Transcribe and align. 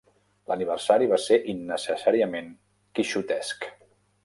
L'aniversari 0.51 1.09
va 1.11 1.19
ser 1.25 1.37
innecessàriament 1.53 2.51
quixotesc. 3.01 3.71